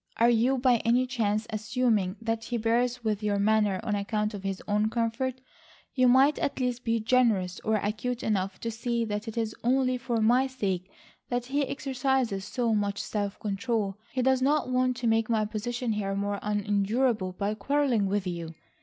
Are 0.17 0.31
you 0.31 0.57
by 0.57 0.77
any 0.77 1.05
chance 1.05 1.45
assuming 1.51 2.15
that 2.19 2.45
he 2.45 2.57
bears 2.57 3.03
with 3.03 3.21
your 3.21 3.37
manner 3.37 3.79
on 3.83 3.93
account 3.93 4.33
of 4.33 4.41
his 4.41 4.59
own 4.67 4.89
comfort? 4.89 5.41
You 5.93 6.07
might 6.07 6.39
at 6.39 6.59
least 6.59 6.83
be 6.83 6.99
generous 6.99 7.59
or 7.59 7.75
acute 7.75 8.23
enough 8.23 8.59
to 8.61 8.71
see 8.71 9.05
that 9.05 9.27
it 9.27 9.37
is 9.37 9.53
only 9.63 9.99
for 9.99 10.19
my 10.19 10.47
sake 10.47 10.89
that 11.29 11.45
he 11.45 11.67
exercises 11.67 12.45
so 12.45 12.73
much 12.73 12.97
self 12.97 13.39
control. 13.39 13.99
He 14.11 14.23
does 14.23 14.41
not 14.41 14.69
want 14.71 14.97
to 14.97 15.05
make 15.07 15.29
my 15.29 15.45
position 15.45 15.91
here 15.91 16.15
more 16.15 16.39
unendurable 16.41 17.33
by 17.33 17.53
quarrelling 17.53 18.07
with 18.07 18.25
you. 18.25 18.55